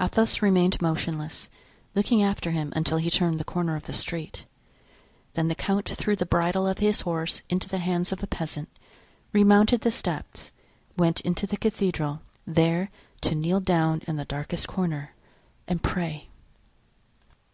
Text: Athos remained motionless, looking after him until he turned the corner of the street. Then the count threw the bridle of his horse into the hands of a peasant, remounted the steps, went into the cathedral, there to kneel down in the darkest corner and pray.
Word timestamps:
Athos 0.00 0.40
remained 0.40 0.80
motionless, 0.80 1.50
looking 1.94 2.22
after 2.22 2.52
him 2.52 2.72
until 2.74 2.96
he 2.96 3.10
turned 3.10 3.38
the 3.38 3.44
corner 3.44 3.76
of 3.76 3.84
the 3.84 3.92
street. 3.92 4.46
Then 5.34 5.48
the 5.48 5.54
count 5.54 5.86
threw 5.90 6.16
the 6.16 6.24
bridle 6.24 6.66
of 6.66 6.78
his 6.78 7.02
horse 7.02 7.42
into 7.50 7.68
the 7.68 7.76
hands 7.76 8.10
of 8.10 8.22
a 8.22 8.26
peasant, 8.26 8.70
remounted 9.30 9.82
the 9.82 9.90
steps, 9.90 10.54
went 10.96 11.20
into 11.20 11.46
the 11.46 11.58
cathedral, 11.58 12.22
there 12.46 12.88
to 13.20 13.34
kneel 13.34 13.60
down 13.60 14.00
in 14.06 14.16
the 14.16 14.24
darkest 14.24 14.66
corner 14.66 15.14
and 15.66 15.82
pray. 15.82 16.30